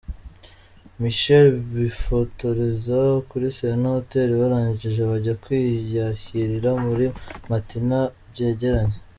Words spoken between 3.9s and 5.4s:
Hotel barangije bajya